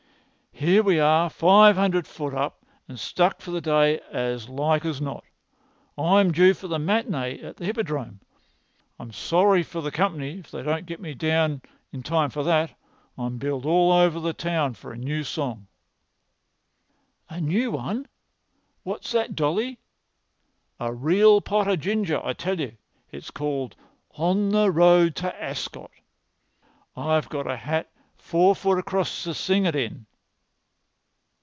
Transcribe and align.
Here 0.53 0.83
we 0.83 0.99
are 0.99 1.27
five[Pg 1.27 1.73
246] 1.73 1.79
hundred 1.81 2.07
foot 2.07 2.33
up, 2.35 2.63
and 2.87 2.99
stuck 2.99 3.41
for 3.41 3.49
the 3.49 3.61
day 3.61 3.99
as 4.11 4.47
like 4.47 4.85
as 4.85 5.01
not. 5.01 5.23
I'm 5.97 6.31
due 6.31 6.53
for 6.53 6.67
the 6.67 6.77
matinée 6.77 7.43
at 7.43 7.57
the 7.57 7.65
Hippodrome. 7.65 8.19
I'm 8.99 9.11
sorry 9.11 9.63
for 9.63 9.81
the 9.81 9.89
company 9.91 10.37
if 10.37 10.51
they 10.51 10.61
don't 10.61 10.85
get 10.85 10.99
me 11.01 11.15
down 11.15 11.63
in 11.91 12.03
time 12.03 12.29
for 12.29 12.43
that. 12.43 12.75
I'm 13.17 13.39
billed 13.39 13.65
all 13.65 13.91
over 13.91 14.19
the 14.19 14.33
town 14.33 14.75
for 14.75 14.91
a 14.91 14.97
new 14.97 15.23
song." 15.23 15.65
"A 17.27 17.41
new 17.41 17.71
one! 17.71 18.07
What's 18.83 19.13
that, 19.13 19.35
Dolly?" 19.35 19.79
"A 20.79 20.93
real 20.93 21.41
pot 21.41 21.67
o' 21.67 21.75
ginger, 21.75 22.23
I 22.23 22.33
tell 22.33 22.59
you. 22.59 22.75
It's 23.09 23.31
called 23.31 23.75
'On 24.11 24.49
the 24.49 24.69
Road 24.69 25.15
to 25.17 25.43
Ascot.' 25.43 25.89
I've 26.95 27.29
got 27.29 27.47
a 27.49 27.57
hat 27.57 27.89
four 28.15 28.53
foot 28.53 28.77
across 28.77 29.23
to 29.23 29.33
sing 29.33 29.65
it 29.65 29.75
in." 29.75 30.05